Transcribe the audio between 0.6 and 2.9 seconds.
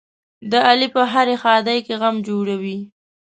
علي په هره ښادۍ کې غم جوړوي.